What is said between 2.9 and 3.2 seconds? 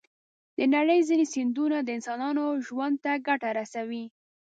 ته